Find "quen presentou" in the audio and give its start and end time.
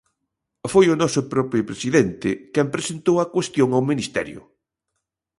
2.53-3.15